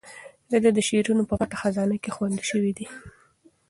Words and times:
د 0.49 0.51
ده 0.75 0.81
شعرونه 0.87 1.23
په 1.27 1.35
پټه 1.39 1.57
خزانه 1.61 1.97
کې 2.03 2.13
خوندي 2.15 2.43
شوي 2.51 2.71
دي. 2.77 2.87